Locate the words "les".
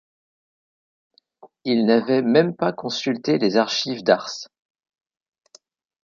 3.37-3.55